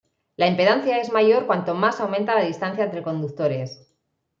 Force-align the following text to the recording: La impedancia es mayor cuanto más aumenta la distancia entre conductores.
La 0.35 0.47
impedancia 0.47 0.97
es 0.97 1.11
mayor 1.11 1.45
cuanto 1.45 1.75
más 1.75 1.99
aumenta 2.01 2.33
la 2.33 2.43
distancia 2.43 2.83
entre 2.85 3.03
conductores. 3.03 3.93